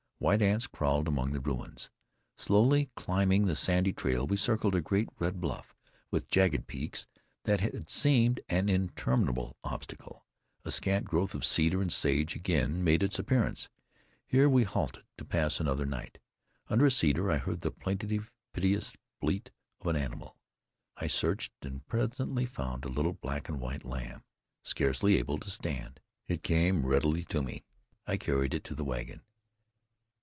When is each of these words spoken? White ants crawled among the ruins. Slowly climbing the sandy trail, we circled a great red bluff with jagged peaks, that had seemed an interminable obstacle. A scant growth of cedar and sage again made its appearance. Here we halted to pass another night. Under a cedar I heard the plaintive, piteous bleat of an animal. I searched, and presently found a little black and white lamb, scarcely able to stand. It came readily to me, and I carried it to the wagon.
White 0.21 0.43
ants 0.43 0.67
crawled 0.67 1.07
among 1.07 1.31
the 1.33 1.39
ruins. 1.39 1.89
Slowly 2.37 2.91
climbing 2.95 3.47
the 3.47 3.55
sandy 3.55 3.91
trail, 3.91 4.27
we 4.27 4.37
circled 4.37 4.75
a 4.75 4.79
great 4.81 5.09
red 5.17 5.41
bluff 5.41 5.73
with 6.11 6.27
jagged 6.29 6.67
peaks, 6.67 7.07
that 7.45 7.61
had 7.61 7.89
seemed 7.89 8.39
an 8.47 8.69
interminable 8.69 9.57
obstacle. 9.63 10.27
A 10.63 10.71
scant 10.71 11.05
growth 11.05 11.33
of 11.33 11.43
cedar 11.43 11.81
and 11.81 11.91
sage 11.91 12.35
again 12.35 12.83
made 12.83 13.01
its 13.01 13.17
appearance. 13.17 13.67
Here 14.27 14.47
we 14.47 14.61
halted 14.63 15.01
to 15.17 15.25
pass 15.25 15.59
another 15.59 15.87
night. 15.87 16.19
Under 16.69 16.85
a 16.85 16.91
cedar 16.91 17.31
I 17.31 17.37
heard 17.37 17.61
the 17.61 17.71
plaintive, 17.71 18.31
piteous 18.53 18.95
bleat 19.21 19.49
of 19.79 19.87
an 19.87 19.95
animal. 19.95 20.37
I 20.97 21.07
searched, 21.07 21.51
and 21.63 21.87
presently 21.87 22.45
found 22.45 22.85
a 22.85 22.89
little 22.89 23.13
black 23.13 23.49
and 23.49 23.59
white 23.59 23.83
lamb, 23.85 24.23
scarcely 24.61 25.17
able 25.17 25.39
to 25.39 25.49
stand. 25.49 25.99
It 26.27 26.43
came 26.43 26.85
readily 26.85 27.25
to 27.25 27.41
me, 27.41 27.63
and 28.05 28.13
I 28.13 28.17
carried 28.17 28.53
it 28.53 28.63
to 28.65 28.75
the 28.75 28.85
wagon. 28.85 29.23